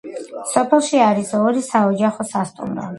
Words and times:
სოფელში 0.53 1.03
არის 1.09 1.31
ორი 1.43 1.65
საოჯახო 1.69 2.31
სასტუმრო. 2.35 2.87